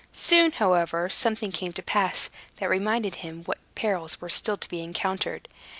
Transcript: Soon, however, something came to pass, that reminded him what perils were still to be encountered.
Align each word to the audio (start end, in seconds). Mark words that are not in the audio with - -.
Soon, 0.13 0.53
however, 0.53 1.09
something 1.11 1.51
came 1.51 1.73
to 1.73 1.83
pass, 1.83 2.31
that 2.57 2.71
reminded 2.71 3.13
him 3.21 3.43
what 3.43 3.59
perils 3.75 4.19
were 4.19 4.29
still 4.29 4.57
to 4.57 4.67
be 4.67 4.81
encountered. 4.81 5.47